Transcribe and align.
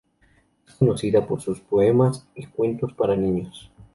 Es 0.67 0.73
conocida 0.73 1.27
por 1.27 1.41
sus 1.41 1.59
poemas 1.59 2.27
y 2.33 2.47
cuentos 2.47 2.91
para 2.93 3.15
niños. 3.15 3.71